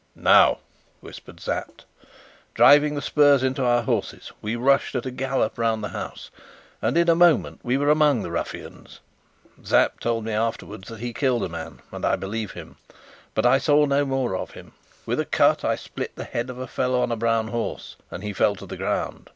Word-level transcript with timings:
"Now!" 0.15 0.57
whispered 0.99 1.39
Sapt. 1.39 1.85
Driving 2.55 2.95
the 2.95 3.03
spurs 3.03 3.43
into 3.43 3.63
our 3.63 3.83
horses, 3.83 4.31
we 4.41 4.55
rushed 4.55 4.95
at 4.95 5.05
a 5.05 5.11
gallop 5.11 5.59
round 5.59 5.83
the 5.83 5.89
house, 5.89 6.31
and 6.81 6.97
in 6.97 7.07
a 7.07 7.13
moment 7.13 7.59
we 7.61 7.77
were 7.77 7.91
among 7.91 8.23
the 8.23 8.31
ruffians. 8.31 8.99
Sapt 9.61 10.01
told 10.01 10.25
me 10.25 10.31
afterwards 10.33 10.87
that 10.87 11.01
he 11.01 11.13
killed 11.13 11.43
a 11.43 11.49
man, 11.49 11.83
and 11.91 12.03
I 12.03 12.15
believe 12.15 12.53
him; 12.53 12.77
but 13.35 13.45
I 13.45 13.59
saw 13.59 13.85
no 13.85 14.03
more 14.03 14.35
of 14.35 14.49
him. 14.55 14.71
With 15.05 15.19
a 15.19 15.23
cut, 15.25 15.63
I 15.63 15.75
split 15.75 16.15
the 16.15 16.23
head 16.23 16.49
of 16.49 16.57
a 16.57 16.65
fellow 16.65 17.03
on 17.03 17.11
a 17.11 17.15
brown 17.15 17.49
horse, 17.49 17.95
and 18.09 18.23
he 18.23 18.33
fell 18.33 18.55
to 18.55 18.65
the 18.65 18.77
ground. 18.77 19.29